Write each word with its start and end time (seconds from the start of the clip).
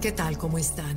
¿Qué 0.00 0.12
tal? 0.12 0.38
¿Cómo 0.38 0.58
están? 0.58 0.96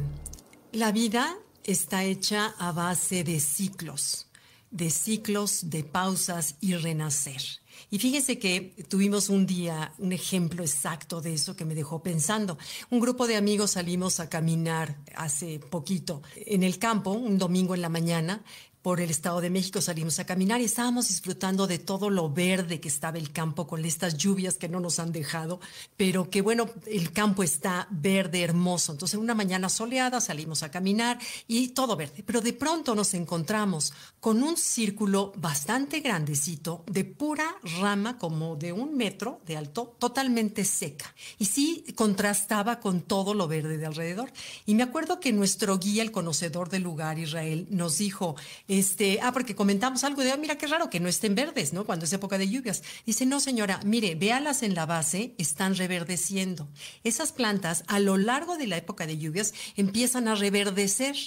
La 0.72 0.92
vida 0.92 1.36
está 1.64 2.04
hecha 2.04 2.54
a 2.60 2.72
base 2.72 3.24
de 3.24 3.40
ciclos, 3.40 4.28
de 4.70 4.90
ciclos, 4.90 5.70
de 5.70 5.84
pausas 5.84 6.56
y 6.62 6.76
renacer. 6.76 7.42
Y 7.90 8.00
fíjense 8.00 8.40
que 8.40 8.74
tuvimos 8.88 9.30
un 9.30 9.46
día 9.46 9.94
un 9.98 10.14
ejemplo 10.14 10.64
exacto 10.64 11.20
de 11.20 11.34
eso 11.34 11.56
que 11.56 11.66
me 11.66 11.76
dejó 11.76 12.02
pensando. 12.04 12.58
Un 12.90 13.00
grupo 13.00 13.28
de 13.28 13.36
amigos 13.36 13.72
salimos 13.72 14.20
a 14.20 14.30
caminar 14.30 14.98
hace 15.16 15.60
poquito 15.60 16.22
en 16.36 16.64
el 16.64 16.78
campo, 16.78 17.12
un 17.12 17.38
domingo 17.38 17.76
en 17.76 17.82
la 17.82 17.90
mañana, 17.90 18.44
por 18.82 19.00
el 19.00 19.12
Estado 19.12 19.42
de 19.42 19.50
México 19.50 19.82
salimos 19.82 20.20
a 20.20 20.26
caminar 20.26 20.62
y 20.62 20.66
estábamos 20.66 21.08
disfrutando 21.08 21.68
de 21.68 21.78
todo 21.78 22.10
lo 22.10 22.30
verde 22.30 22.80
que 22.80 22.88
estaba 22.88 23.18
el 23.18 23.32
campo 23.32 23.68
con 23.68 23.86
estas 23.86 24.18
lluvias 24.18 24.58
que 24.58 24.70
no 24.70 24.80
nos 24.80 25.00
han 25.00 25.12
dejado, 25.12 25.60
pero 25.98 26.30
que 26.30 26.42
bueno, 26.42 26.70
el 26.88 27.12
campo 27.12 27.44
está 27.44 27.88
verde, 27.92 28.42
hermoso. 28.42 28.92
Entonces, 28.92 29.20
una 29.20 29.36
mañana 29.36 29.70
soleada 29.70 30.20
salimos 30.20 30.64
a 30.64 30.72
caminar 30.72 31.20
y 31.48 31.70
todo 31.70 31.96
verde, 31.96 32.24
pero 32.26 32.42
de 32.42 32.54
pronto 32.54 32.96
nos 32.96 33.14
encontramos 33.14 33.94
con 34.20 34.42
un 34.42 34.58
círculo 34.58 35.32
bastante 35.36 36.00
grandecito 36.00 36.84
de 36.88 37.06
pura 37.06 37.56
rama, 37.80 38.18
como 38.18 38.56
de 38.56 38.74
un 38.74 38.96
metro 38.98 39.42
de 39.46 39.58
alto, 39.58 39.96
totalmente 40.00 40.66
seca. 40.66 41.14
Y 41.38 41.46
sí 41.46 41.86
contrastaba 41.96 42.80
con 42.80 43.02
todo 43.02 43.34
lo 43.34 43.48
verde 43.48 43.78
de 43.78 43.86
alrededor. 43.86 44.32
Y 44.66 44.76
me 44.76 44.84
acuerdo 44.84 45.20
que 45.20 45.34
nuestro 45.34 45.78
guía, 45.78 46.04
el 46.04 46.12
conocedor 46.12 46.70
del 46.70 46.84
lugar, 46.84 47.20
Israel, 47.20 47.68
nos 47.70 47.98
dijo, 47.98 48.36
este, 48.72 49.20
ah, 49.22 49.34
porque 49.34 49.54
comentamos 49.54 50.06
algo 50.06 50.24
de, 50.24 50.38
mira 50.38 50.58
qué 50.58 50.66
raro 50.66 50.90
que 50.90 51.02
no 51.02 51.10
estén 51.10 51.36
verdes, 51.36 51.74
¿no? 51.74 51.86
Cuando 51.86 52.06
es 52.06 52.14
época 52.14 52.38
de 52.38 52.48
lluvias. 52.48 52.84
Dice, 53.06 53.26
no 53.26 53.42
señora, 53.42 53.82
mire, 53.84 54.16
véalas 54.16 54.64
en 54.64 54.76
la 54.76 54.86
base, 54.86 55.36
están 55.38 55.76
reverdeciendo. 55.76 56.70
Esas 57.04 57.34
plantas 57.34 57.84
a 57.88 58.00
lo 58.00 58.16
largo 58.16 58.56
de 58.56 58.68
la 58.68 58.78
época 58.78 59.06
de 59.06 59.18
lluvias 59.18 59.54
empiezan 59.76 60.30
a 60.30 60.36
reverdecer 60.36 61.18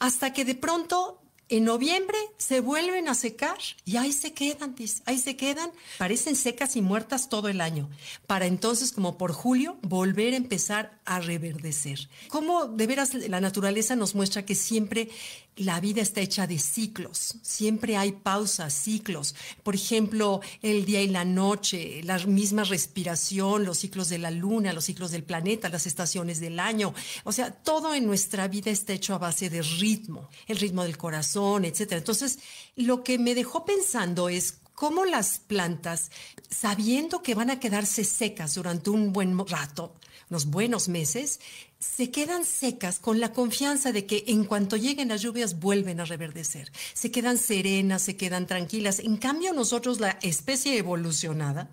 hasta 0.00 0.32
que 0.32 0.44
de 0.44 0.56
pronto 0.56 1.22
en 1.48 1.64
noviembre 1.64 2.18
se 2.36 2.60
vuelven 2.60 3.08
a 3.08 3.14
secar 3.14 3.58
y 3.84 3.96
ahí 3.96 4.12
se 4.12 4.32
quedan, 4.32 4.74
ahí 5.06 5.18
se 5.18 5.36
quedan, 5.36 5.70
parecen 5.96 6.36
secas 6.36 6.76
y 6.76 6.82
muertas 6.82 7.28
todo 7.28 7.48
el 7.48 7.60
año, 7.60 7.88
para 8.26 8.46
entonces 8.46 8.92
como 8.92 9.16
por 9.16 9.32
julio 9.32 9.78
volver 9.82 10.34
a 10.34 10.36
empezar 10.36 10.98
a 11.04 11.20
reverdecer. 11.20 12.08
Como 12.28 12.66
de 12.66 12.86
veras 12.86 13.14
la 13.14 13.40
naturaleza 13.40 13.96
nos 13.96 14.14
muestra 14.14 14.44
que 14.44 14.54
siempre 14.54 15.08
la 15.56 15.80
vida 15.80 16.02
está 16.02 16.20
hecha 16.20 16.46
de 16.46 16.58
ciclos, 16.58 17.36
siempre 17.42 17.96
hay 17.96 18.12
pausas, 18.12 18.72
ciclos. 18.72 19.34
Por 19.64 19.74
ejemplo, 19.74 20.40
el 20.62 20.84
día 20.84 21.02
y 21.02 21.08
la 21.08 21.24
noche, 21.24 22.00
la 22.04 22.18
misma 22.18 22.62
respiración, 22.64 23.64
los 23.64 23.78
ciclos 23.78 24.08
de 24.08 24.18
la 24.18 24.30
luna, 24.30 24.72
los 24.72 24.84
ciclos 24.84 25.10
del 25.10 25.24
planeta, 25.24 25.68
las 25.68 25.86
estaciones 25.86 26.38
del 26.38 26.60
año. 26.60 26.94
O 27.24 27.32
sea, 27.32 27.50
todo 27.50 27.94
en 27.94 28.06
nuestra 28.06 28.46
vida 28.46 28.70
está 28.70 28.92
hecho 28.92 29.14
a 29.14 29.18
base 29.18 29.50
de 29.50 29.62
ritmo, 29.62 30.28
el 30.46 30.58
ritmo 30.58 30.84
del 30.84 30.96
corazón, 30.96 31.37
etc. 31.64 31.92
Entonces, 31.92 32.38
lo 32.76 33.04
que 33.04 33.18
me 33.18 33.34
dejó 33.34 33.64
pensando 33.64 34.28
es 34.28 34.54
cómo 34.74 35.04
las 35.04 35.38
plantas, 35.38 36.10
sabiendo 36.50 37.22
que 37.22 37.34
van 37.34 37.50
a 37.50 37.58
quedarse 37.58 38.04
secas 38.04 38.54
durante 38.54 38.90
un 38.90 39.12
buen 39.12 39.36
rato, 39.46 39.94
unos 40.30 40.46
buenos 40.46 40.88
meses, 40.88 41.40
se 41.80 42.10
quedan 42.10 42.44
secas 42.44 42.98
con 42.98 43.20
la 43.20 43.32
confianza 43.32 43.92
de 43.92 44.04
que 44.06 44.24
en 44.28 44.44
cuanto 44.44 44.76
lleguen 44.76 45.08
las 45.08 45.22
lluvias 45.22 45.58
vuelven 45.58 46.00
a 46.00 46.04
reverdecer. 46.04 46.70
Se 46.92 47.10
quedan 47.10 47.38
serenas, 47.38 48.02
se 48.02 48.16
quedan 48.16 48.46
tranquilas. 48.46 48.98
En 48.98 49.16
cambio, 49.16 49.52
nosotros, 49.52 50.00
la 50.00 50.18
especie 50.22 50.76
evolucionada, 50.76 51.70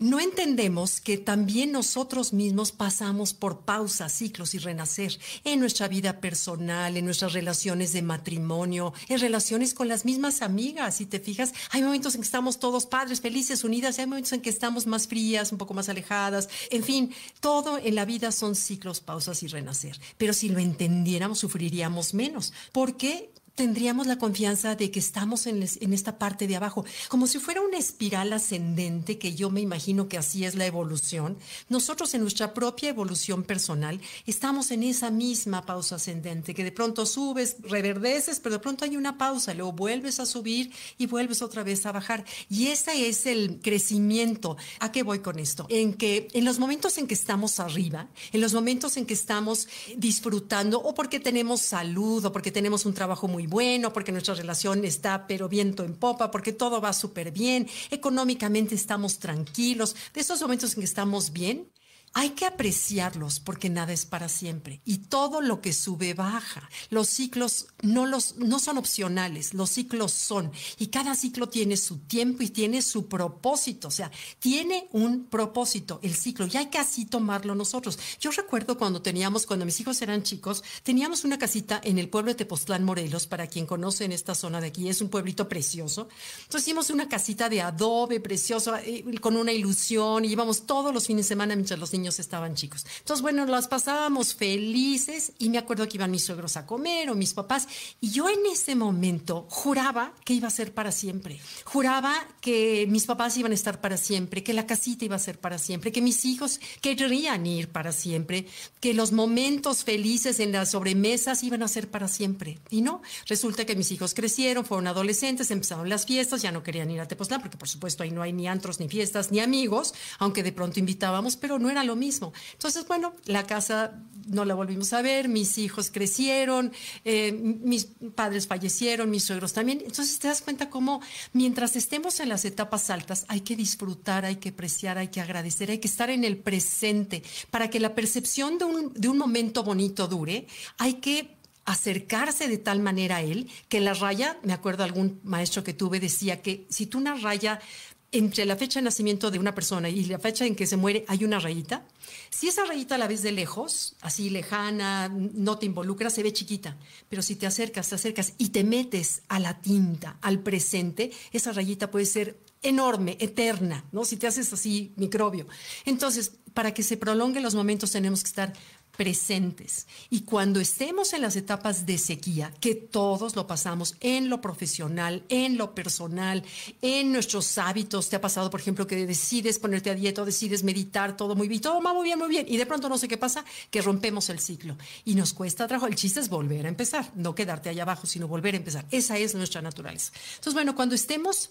no 0.00 0.20
entendemos 0.20 1.00
que 1.00 1.18
también 1.18 1.72
nosotros 1.72 2.32
mismos 2.32 2.72
pasamos 2.72 3.34
por 3.34 3.60
pausas, 3.60 4.12
ciclos 4.12 4.54
y 4.54 4.58
renacer 4.58 5.18
en 5.44 5.60
nuestra 5.60 5.88
vida 5.88 6.20
personal, 6.20 6.96
en 6.96 7.04
nuestras 7.04 7.32
relaciones 7.32 7.92
de 7.92 8.02
matrimonio, 8.02 8.92
en 9.08 9.18
relaciones 9.18 9.74
con 9.74 9.88
las 9.88 10.04
mismas 10.04 10.42
amigas. 10.42 10.96
Si 10.96 11.06
te 11.06 11.20
fijas, 11.20 11.52
hay 11.70 11.82
momentos 11.82 12.14
en 12.14 12.20
que 12.20 12.26
estamos 12.26 12.58
todos 12.58 12.86
padres, 12.86 13.20
felices, 13.20 13.64
unidas, 13.64 13.98
y 13.98 14.02
hay 14.02 14.06
momentos 14.06 14.32
en 14.32 14.40
que 14.40 14.50
estamos 14.50 14.86
más 14.86 15.08
frías, 15.08 15.52
un 15.52 15.58
poco 15.58 15.74
más 15.74 15.88
alejadas. 15.88 16.48
En 16.70 16.82
fin, 16.82 17.14
todo 17.40 17.78
en 17.78 17.94
la 17.94 18.04
vida 18.04 18.32
son 18.32 18.54
ciclos, 18.54 19.00
pausas 19.00 19.42
y 19.42 19.48
renacer. 19.48 19.98
Pero 20.16 20.32
si 20.32 20.48
lo 20.48 20.58
entendiéramos, 20.58 21.38
sufriríamos 21.38 22.14
menos. 22.14 22.52
¿Por 22.72 22.96
qué? 22.96 23.30
Tendríamos 23.58 24.06
la 24.06 24.18
confianza 24.18 24.76
de 24.76 24.92
que 24.92 25.00
estamos 25.00 25.48
en, 25.48 25.64
esta 25.64 26.16
parte 26.16 26.46
de 26.46 26.54
abajo, 26.54 26.84
como 27.08 27.26
si 27.26 27.40
fuera 27.40 27.60
una 27.60 27.76
espiral 27.76 28.32
ascendente, 28.32 29.18
que 29.18 29.34
yo 29.34 29.50
me 29.50 29.60
imagino 29.60 30.08
que 30.08 30.16
así 30.16 30.44
es 30.44 30.54
la 30.54 30.64
evolución. 30.64 31.36
Nosotros 31.68 32.14
en 32.14 32.20
nuestra 32.20 32.54
propia 32.54 32.90
evolución 32.90 33.42
personal 33.42 34.00
estamos 34.26 34.70
en 34.70 34.84
esa 34.84 35.10
misma 35.10 35.66
pausa 35.66 35.96
ascendente, 35.96 36.54
que 36.54 36.62
de 36.62 36.70
pronto 36.70 37.04
subes, 37.04 37.56
reverdeces, 37.64 38.38
pero 38.38 38.54
de 38.54 38.60
pronto 38.60 38.84
hay 38.84 38.96
una 38.96 39.18
pausa, 39.18 39.52
luego 39.54 39.72
vuelves 39.72 40.20
a 40.20 40.26
subir 40.26 40.70
y 40.96 41.06
vuelves 41.06 41.42
otra 41.42 41.64
vez 41.64 41.84
a 41.84 41.90
bajar. 41.90 42.24
Y 42.48 42.68
ese 42.68 43.08
es 43.08 43.26
el 43.26 43.58
crecimiento. 43.60 44.56
¿A 44.78 44.92
qué 44.92 45.02
voy 45.02 45.18
con 45.18 45.40
esto? 45.40 45.66
En 45.68 45.94
que 45.94 46.28
en 46.32 46.44
los 46.44 46.60
momentos 46.60 46.96
en 46.96 47.08
que 47.08 47.14
estamos 47.14 47.58
arriba, 47.58 48.06
en 48.32 48.40
los 48.40 48.54
momentos 48.54 48.96
en 48.96 49.04
que 49.04 49.14
estamos 49.14 49.66
disfrutando 49.96 50.80
o 50.80 50.94
porque 50.94 51.18
tenemos 51.18 51.60
salud 51.60 52.24
o 52.24 52.30
porque 52.30 52.52
tenemos 52.52 52.86
un 52.86 52.94
trabajo 52.94 53.26
muy 53.26 53.47
bueno, 53.48 53.92
porque 53.92 54.12
nuestra 54.12 54.34
relación 54.34 54.84
está 54.84 55.26
pero 55.26 55.48
viento 55.48 55.84
en 55.84 55.94
popa, 55.94 56.30
porque 56.30 56.52
todo 56.52 56.80
va 56.80 56.92
súper 56.92 57.30
bien, 57.32 57.66
económicamente 57.90 58.74
estamos 58.74 59.18
tranquilos, 59.18 59.96
de 60.12 60.20
esos 60.20 60.40
momentos 60.40 60.74
en 60.74 60.80
que 60.80 60.84
estamos 60.86 61.32
bien, 61.32 61.68
hay 62.14 62.30
que 62.30 62.46
apreciarlos 62.46 63.40
porque 63.40 63.68
nada 63.68 63.92
es 63.92 64.06
para 64.06 64.28
siempre 64.28 64.80
y 64.84 64.98
todo 64.98 65.40
lo 65.40 65.60
que 65.60 65.72
sube 65.72 66.14
baja. 66.14 66.68
Los 66.90 67.08
ciclos 67.08 67.68
no, 67.82 68.06
los, 68.06 68.36
no 68.36 68.58
son 68.58 68.78
opcionales, 68.78 69.54
los 69.54 69.70
ciclos 69.70 70.12
son 70.12 70.50
y 70.78 70.88
cada 70.88 71.14
ciclo 71.14 71.48
tiene 71.48 71.76
su 71.76 71.98
tiempo 71.98 72.42
y 72.42 72.48
tiene 72.48 72.82
su 72.82 73.08
propósito, 73.08 73.88
o 73.88 73.90
sea, 73.90 74.10
tiene 74.38 74.88
un 74.92 75.26
propósito 75.26 76.00
el 76.02 76.14
ciclo 76.14 76.46
y 76.46 76.56
hay 76.56 76.66
que 76.66 76.78
así 76.78 77.04
tomarlo 77.04 77.54
nosotros. 77.54 77.98
Yo 78.20 78.30
recuerdo 78.30 78.78
cuando 78.78 79.02
teníamos, 79.02 79.46
cuando 79.46 79.66
mis 79.66 79.80
hijos 79.80 80.00
eran 80.02 80.22
chicos, 80.22 80.64
teníamos 80.82 81.24
una 81.24 81.38
casita 81.38 81.80
en 81.84 81.98
el 81.98 82.08
pueblo 82.08 82.30
de 82.30 82.36
Tepoztlán, 82.36 82.84
Morelos, 82.84 83.26
para 83.26 83.46
quien 83.46 83.66
conoce 83.66 84.04
en 84.04 84.12
esta 84.12 84.34
zona 84.34 84.60
de 84.60 84.68
aquí, 84.68 84.88
es 84.88 85.00
un 85.00 85.08
pueblito 85.08 85.48
precioso. 85.48 86.08
Entonces 86.42 86.66
hicimos 86.66 86.90
una 86.90 87.08
casita 87.08 87.48
de 87.48 87.60
adobe 87.60 88.20
precioso, 88.20 88.76
eh, 88.76 89.04
con 89.20 89.36
una 89.36 89.52
ilusión 89.52 90.24
y 90.24 90.28
íbamos 90.28 90.66
todos 90.66 90.92
los 90.92 91.06
fines 91.06 91.26
de 91.26 91.28
semana 91.28 91.54
mientras 91.54 91.78
los 91.78 91.92
niños 91.92 91.97
estaban 92.06 92.54
chicos. 92.54 92.86
Entonces, 93.00 93.22
bueno, 93.22 93.44
las 93.46 93.68
pasábamos 93.68 94.34
felices 94.34 95.32
y 95.38 95.48
me 95.48 95.58
acuerdo 95.58 95.88
que 95.88 95.96
iban 95.96 96.10
mis 96.10 96.24
suegros 96.24 96.56
a 96.56 96.66
comer 96.66 97.10
o 97.10 97.14
mis 97.14 97.34
papás 97.34 97.66
y 98.00 98.10
yo 98.10 98.28
en 98.28 98.46
ese 98.50 98.74
momento 98.74 99.46
juraba 99.50 100.12
que 100.24 100.34
iba 100.34 100.48
a 100.48 100.52
ser 100.52 100.72
para 100.72 100.92
siempre. 100.92 101.40
Juraba 101.64 102.14
que 102.40 102.86
mis 102.88 103.06
papás 103.06 103.36
iban 103.36 103.52
a 103.52 103.54
estar 103.54 103.80
para 103.80 103.96
siempre, 103.96 104.42
que 104.42 104.52
la 104.52 104.66
casita 104.66 105.04
iba 105.04 105.16
a 105.16 105.18
ser 105.18 105.38
para 105.38 105.58
siempre, 105.58 105.92
que 105.92 106.02
mis 106.02 106.24
hijos 106.24 106.60
querrían 106.80 107.46
ir 107.46 107.68
para 107.68 107.92
siempre, 107.92 108.46
que 108.80 108.94
los 108.94 109.12
momentos 109.12 109.84
felices 109.84 110.40
en 110.40 110.52
las 110.52 110.72
sobremesas 110.72 111.42
iban 111.42 111.62
a 111.62 111.68
ser 111.68 111.90
para 111.90 112.08
siempre. 112.08 112.58
Y 112.70 112.82
no, 112.82 113.02
resulta 113.26 113.64
que 113.64 113.76
mis 113.76 113.90
hijos 113.92 114.14
crecieron, 114.14 114.64
fueron 114.64 114.86
adolescentes, 114.86 115.50
empezaron 115.50 115.88
las 115.88 116.06
fiestas, 116.06 116.42
ya 116.42 116.52
no 116.52 116.62
querían 116.62 116.90
ir 116.90 117.00
a 117.00 117.08
Tepoztlán 117.08 117.40
porque 117.40 117.56
por 117.56 117.68
supuesto 117.68 118.02
ahí 118.02 118.10
no 118.10 118.22
hay 118.22 118.32
ni 118.32 118.48
antros, 118.48 118.80
ni 118.80 118.88
fiestas, 118.88 119.30
ni 119.32 119.40
amigos, 119.40 119.94
aunque 120.18 120.42
de 120.42 120.52
pronto 120.52 120.78
invitábamos, 120.78 121.36
pero 121.36 121.58
no 121.58 121.70
era 121.70 121.84
lo 121.88 121.96
mismo. 121.96 122.32
Entonces, 122.52 122.86
bueno, 122.86 123.14
la 123.24 123.44
casa 123.44 124.00
no 124.28 124.44
la 124.44 124.54
volvimos 124.54 124.92
a 124.92 125.02
ver, 125.02 125.28
mis 125.28 125.58
hijos 125.58 125.90
crecieron, 125.90 126.72
eh, 127.04 127.32
mis 127.32 127.88
padres 128.14 128.46
fallecieron, 128.46 129.10
mis 129.10 129.24
suegros 129.24 129.52
también. 129.52 129.82
Entonces 129.84 130.18
te 130.18 130.28
das 130.28 130.42
cuenta 130.42 130.70
cómo 130.70 131.00
mientras 131.32 131.74
estemos 131.76 132.20
en 132.20 132.28
las 132.28 132.44
etapas 132.44 132.90
altas 132.90 133.24
hay 133.28 133.40
que 133.40 133.56
disfrutar, 133.56 134.24
hay 134.24 134.36
que 134.36 134.50
apreciar, 134.50 134.98
hay 134.98 135.08
que 135.08 135.20
agradecer, 135.20 135.70
hay 135.70 135.78
que 135.78 135.88
estar 135.88 136.10
en 136.10 136.24
el 136.24 136.36
presente 136.36 137.22
para 137.50 137.70
que 137.70 137.80
la 137.80 137.94
percepción 137.94 138.58
de 138.58 138.64
un, 138.66 138.92
de 138.92 139.08
un 139.08 139.18
momento 139.18 139.64
bonito 139.64 140.06
dure. 140.06 140.46
Hay 140.76 140.94
que 140.94 141.38
acercarse 141.68 142.48
de 142.48 142.56
tal 142.56 142.80
manera 142.80 143.16
a 143.16 143.22
él 143.22 143.46
que 143.68 143.80
la 143.80 143.92
raya, 143.92 144.38
me 144.42 144.54
acuerdo 144.54 144.84
algún 144.84 145.20
maestro 145.22 145.62
que 145.62 145.74
tuve 145.74 146.00
decía 146.00 146.40
que 146.40 146.66
si 146.70 146.86
tú 146.86 146.96
una 146.96 147.14
raya 147.14 147.60
entre 148.10 148.46
la 148.46 148.56
fecha 148.56 148.80
de 148.80 148.84
nacimiento 148.84 149.30
de 149.30 149.38
una 149.38 149.54
persona 149.54 149.88
y 149.88 150.04
la 150.04 150.18
fecha 150.18 150.46
en 150.46 150.54
que 150.54 150.66
se 150.66 150.76
muere 150.76 151.04
hay 151.08 151.24
una 151.24 151.38
rayita. 151.38 151.86
Si 152.30 152.48
esa 152.48 152.64
rayita 152.64 152.96
la 152.96 153.06
ves 153.06 153.22
de 153.22 153.32
lejos, 153.32 153.96
así 154.00 154.30
lejana, 154.30 155.08
no 155.08 155.58
te 155.58 155.66
involucra, 155.66 156.08
se 156.08 156.22
ve 156.22 156.32
chiquita. 156.32 156.76
Pero 157.08 157.22
si 157.22 157.36
te 157.36 157.46
acercas, 157.46 157.88
te 157.88 157.94
acercas 157.94 158.34
y 158.38 158.48
te 158.48 158.64
metes 158.64 159.22
a 159.28 159.38
la 159.38 159.60
tinta, 159.60 160.18
al 160.22 160.40
presente, 160.40 161.10
esa 161.32 161.52
rayita 161.52 161.90
puede 161.90 162.06
ser 162.06 162.38
enorme, 162.62 163.16
eterna, 163.20 163.84
¿no? 163.92 164.04
Si 164.04 164.16
te 164.16 164.26
haces 164.26 164.52
así 164.52 164.92
microbio. 164.96 165.46
Entonces, 165.84 166.32
para 166.54 166.74
que 166.74 166.82
se 166.82 166.96
prolonguen 166.96 167.42
los 167.42 167.54
momentos 167.54 167.92
tenemos 167.92 168.22
que 168.22 168.28
estar 168.28 168.52
presentes. 168.98 169.86
Y 170.10 170.22
cuando 170.22 170.58
estemos 170.58 171.12
en 171.12 171.22
las 171.22 171.36
etapas 171.36 171.86
de 171.86 171.98
sequía, 171.98 172.52
que 172.60 172.74
todos 172.74 173.36
lo 173.36 173.46
pasamos 173.46 173.94
en 174.00 174.28
lo 174.28 174.40
profesional, 174.40 175.22
en 175.28 175.56
lo 175.56 175.72
personal, 175.72 176.42
en 176.82 177.12
nuestros 177.12 177.58
hábitos, 177.58 178.08
te 178.08 178.16
ha 178.16 178.20
pasado, 178.20 178.50
por 178.50 178.58
ejemplo, 178.58 178.88
que 178.88 179.06
decides 179.06 179.60
ponerte 179.60 179.90
a 179.90 179.94
dieta, 179.94 180.24
decides 180.24 180.64
meditar, 180.64 181.16
todo 181.16 181.36
muy 181.36 181.46
bien, 181.46 181.60
todo 181.60 181.80
va 181.80 181.94
muy 181.94 182.02
bien, 182.02 182.18
muy 182.18 182.28
bien, 182.28 182.44
y 182.48 182.56
de 182.56 182.66
pronto 182.66 182.88
no 182.88 182.98
sé 182.98 183.06
qué 183.06 183.16
pasa, 183.16 183.44
que 183.70 183.82
rompemos 183.82 184.30
el 184.30 184.40
ciclo 184.40 184.76
y 185.04 185.14
nos 185.14 185.32
cuesta 185.32 185.68
trabajo. 185.68 185.86
El 185.86 185.94
chiste 185.94 186.18
es 186.18 186.28
volver 186.28 186.66
a 186.66 186.68
empezar, 186.68 187.08
no 187.14 187.36
quedarte 187.36 187.68
allá 187.68 187.84
abajo, 187.84 188.08
sino 188.08 188.26
volver 188.26 188.54
a 188.54 188.58
empezar. 188.58 188.84
Esa 188.90 189.16
es 189.16 189.32
nuestra 189.36 189.62
naturaleza. 189.62 190.10
Entonces, 190.30 190.54
bueno, 190.54 190.74
cuando 190.74 190.96
estemos 190.96 191.50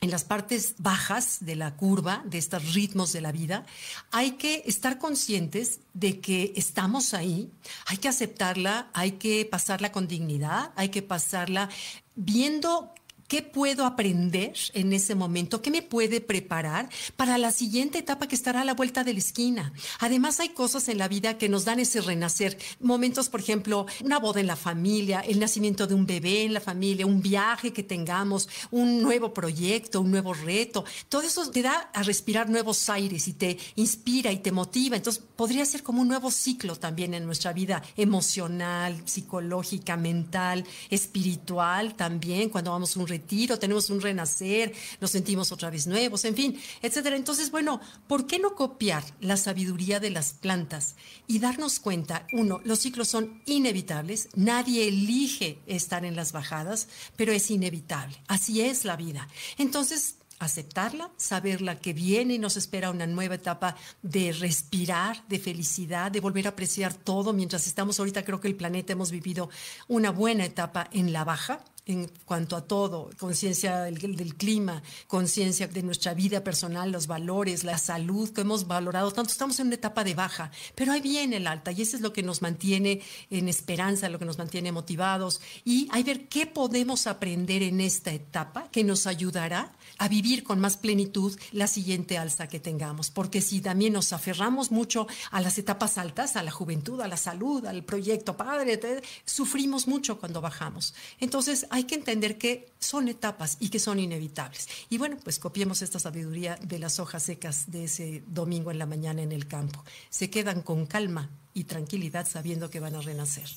en 0.00 0.10
las 0.10 0.24
partes 0.24 0.74
bajas 0.78 1.38
de 1.40 1.56
la 1.56 1.76
curva, 1.76 2.22
de 2.24 2.38
estos 2.38 2.74
ritmos 2.74 3.12
de 3.12 3.20
la 3.20 3.32
vida, 3.32 3.64
hay 4.10 4.32
que 4.32 4.62
estar 4.66 4.98
conscientes 4.98 5.80
de 5.94 6.20
que 6.20 6.52
estamos 6.56 7.14
ahí, 7.14 7.50
hay 7.86 7.98
que 7.98 8.08
aceptarla, 8.08 8.90
hay 8.94 9.12
que 9.12 9.44
pasarla 9.44 9.92
con 9.92 10.08
dignidad, 10.08 10.72
hay 10.76 10.88
que 10.88 11.02
pasarla 11.02 11.68
viendo 12.14 12.92
¿Qué 13.32 13.40
puedo 13.40 13.86
aprender 13.86 14.52
en 14.74 14.92
ese 14.92 15.14
momento? 15.14 15.62
¿Qué 15.62 15.70
me 15.70 15.80
puede 15.80 16.20
preparar 16.20 16.90
para 17.16 17.38
la 17.38 17.50
siguiente 17.50 18.00
etapa 18.00 18.28
que 18.28 18.34
estará 18.34 18.60
a 18.60 18.64
la 18.66 18.74
vuelta 18.74 19.04
de 19.04 19.14
la 19.14 19.20
esquina? 19.20 19.72
Además, 20.00 20.38
hay 20.38 20.50
cosas 20.50 20.86
en 20.88 20.98
la 20.98 21.08
vida 21.08 21.38
que 21.38 21.48
nos 21.48 21.64
dan 21.64 21.80
ese 21.80 22.02
renacer. 22.02 22.58
Momentos, 22.78 23.30
por 23.30 23.40
ejemplo, 23.40 23.86
una 24.04 24.18
boda 24.18 24.40
en 24.40 24.46
la 24.46 24.54
familia, 24.54 25.20
el 25.20 25.40
nacimiento 25.40 25.86
de 25.86 25.94
un 25.94 26.04
bebé 26.04 26.42
en 26.42 26.52
la 26.52 26.60
familia, 26.60 27.06
un 27.06 27.22
viaje 27.22 27.72
que 27.72 27.82
tengamos, 27.82 28.50
un 28.70 29.00
nuevo 29.00 29.32
proyecto, 29.32 30.02
un 30.02 30.10
nuevo 30.10 30.34
reto. 30.34 30.84
Todo 31.08 31.22
eso 31.22 31.50
te 31.50 31.62
da 31.62 31.88
a 31.94 32.02
respirar 32.02 32.50
nuevos 32.50 32.90
aires 32.90 33.28
y 33.28 33.32
te 33.32 33.56
inspira 33.76 34.30
y 34.30 34.40
te 34.40 34.52
motiva. 34.52 34.96
Entonces, 34.96 35.24
podría 35.36 35.64
ser 35.64 35.82
como 35.82 36.02
un 36.02 36.08
nuevo 36.08 36.30
ciclo 36.30 36.76
también 36.76 37.14
en 37.14 37.24
nuestra 37.24 37.54
vida 37.54 37.82
emocional, 37.96 39.00
psicológica, 39.06 39.96
mental, 39.96 40.66
espiritual 40.90 41.94
también, 41.94 42.50
cuando 42.50 42.72
vamos 42.72 42.94
a 42.94 43.00
un 43.00 43.06
retiro 43.06 43.21
retiro, 43.22 43.58
tenemos 43.58 43.88
un 43.90 44.00
renacer, 44.00 44.72
nos 45.00 45.10
sentimos 45.10 45.52
otra 45.52 45.70
vez 45.70 45.86
nuevos, 45.86 46.24
en 46.24 46.34
fin, 46.34 46.60
etcétera. 46.82 47.16
Entonces, 47.16 47.50
bueno, 47.50 47.80
¿por 48.06 48.26
qué 48.26 48.38
no 48.38 48.54
copiar 48.54 49.04
la 49.20 49.36
sabiduría 49.36 50.00
de 50.00 50.10
las 50.10 50.32
plantas 50.32 50.96
y 51.26 51.38
darnos 51.38 51.78
cuenta, 51.78 52.26
uno, 52.32 52.60
los 52.64 52.80
ciclos 52.80 53.08
son 53.08 53.42
inevitables, 53.46 54.28
nadie 54.34 54.88
elige 54.88 55.58
estar 55.66 56.04
en 56.04 56.16
las 56.16 56.32
bajadas, 56.32 56.88
pero 57.16 57.32
es 57.32 57.50
inevitable, 57.50 58.16
así 58.26 58.60
es 58.60 58.84
la 58.84 58.96
vida. 58.96 59.28
Entonces, 59.56 60.16
aceptarla, 60.42 61.10
saberla 61.16 61.78
que 61.78 61.92
viene 61.92 62.34
y 62.34 62.38
nos 62.38 62.56
espera 62.56 62.90
una 62.90 63.06
nueva 63.06 63.36
etapa 63.36 63.76
de 64.02 64.32
respirar, 64.32 65.22
de 65.28 65.38
felicidad, 65.38 66.10
de 66.10 66.18
volver 66.18 66.46
a 66.46 66.50
apreciar 66.50 66.94
todo. 66.94 67.32
Mientras 67.32 67.68
estamos 67.68 68.00
ahorita, 68.00 68.24
creo 68.24 68.40
que 68.40 68.48
el 68.48 68.56
planeta 68.56 68.92
hemos 68.92 69.12
vivido 69.12 69.50
una 69.86 70.10
buena 70.10 70.44
etapa 70.44 70.88
en 70.92 71.12
la 71.12 71.22
baja, 71.22 71.64
en 71.86 72.08
cuanto 72.24 72.56
a 72.56 72.64
todo, 72.64 73.10
conciencia 73.18 73.82
del, 73.82 74.36
clima, 74.36 74.82
conciencia 75.08 75.66
de 75.66 75.82
nuestra 75.82 76.14
vida 76.14 76.44
personal, 76.44 76.92
los 76.92 77.06
valores, 77.06 77.64
la 77.64 77.78
salud 77.78 78.30
que 78.30 78.42
hemos 78.42 78.66
valorado 78.66 79.10
tanto. 79.10 79.32
Estamos 79.32 79.58
en 79.60 79.66
una 79.66 79.76
etapa 79.76 80.04
de 80.04 80.14
baja, 80.14 80.50
pero 80.74 80.92
ahí 80.92 81.00
viene 81.00 81.38
el 81.38 81.46
alta 81.46 81.72
y 81.72 81.82
eso 81.82 81.96
es 81.96 82.02
lo 82.02 82.12
que 82.12 82.22
nos 82.22 82.42
mantiene 82.42 83.00
en 83.30 83.48
esperanza, 83.48 84.08
lo 84.08 84.18
que 84.18 84.24
nos 84.24 84.38
mantiene 84.38 84.70
motivados 84.70 85.40
y 85.64 85.88
hay 85.90 86.02
ver 86.02 86.28
qué 86.28 86.46
podemos 86.46 87.06
aprender 87.06 87.62
en 87.62 87.80
esta 87.80 88.12
etapa 88.12 88.68
que 88.70 88.84
nos 88.84 89.06
ayudará 89.06 89.72
a 89.98 90.08
vivir 90.08 90.42
con 90.42 90.60
más 90.60 90.76
plenitud 90.76 91.38
la 91.52 91.66
siguiente 91.66 92.18
alza 92.18 92.48
que 92.48 92.60
tengamos. 92.60 93.10
Porque 93.10 93.40
si 93.40 93.60
también 93.60 93.92
nos 93.92 94.12
aferramos 94.12 94.70
mucho 94.70 95.06
a 95.30 95.40
las 95.40 95.58
etapas 95.58 95.98
altas, 95.98 96.36
a 96.36 96.42
la 96.42 96.50
juventud, 96.50 97.00
a 97.00 97.08
la 97.08 97.16
salud, 97.16 97.64
al 97.66 97.84
proyecto 97.84 98.36
padre, 98.36 98.80
sufrimos 99.24 99.86
mucho 99.86 100.18
cuando 100.18 100.40
bajamos. 100.40 100.94
Entonces, 101.20 101.66
hay 101.72 101.84
que 101.84 101.94
entender 101.94 102.36
que 102.36 102.74
son 102.78 103.08
etapas 103.08 103.56
y 103.58 103.70
que 103.70 103.78
son 103.78 103.98
inevitables. 103.98 104.68
Y 104.90 104.98
bueno, 104.98 105.16
pues 105.24 105.38
copiemos 105.38 105.80
esta 105.80 105.98
sabiduría 105.98 106.56
de 106.62 106.78
las 106.78 107.00
hojas 107.00 107.22
secas 107.22 107.70
de 107.70 107.84
ese 107.84 108.22
domingo 108.26 108.70
en 108.70 108.78
la 108.78 108.84
mañana 108.84 109.22
en 109.22 109.32
el 109.32 109.48
campo. 109.48 109.82
Se 110.10 110.28
quedan 110.28 110.60
con 110.60 110.84
calma 110.84 111.30
y 111.54 111.64
tranquilidad 111.64 112.28
sabiendo 112.28 112.68
que 112.68 112.78
van 112.78 112.94
a 112.94 113.00
renacer. 113.00 113.48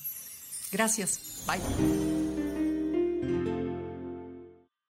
Gracias. 0.72 1.20
Bye. 1.46 2.45